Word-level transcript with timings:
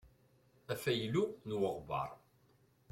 Afaylu 0.73 1.23
n 1.47 1.49
weɣbaṛ. 1.59 2.09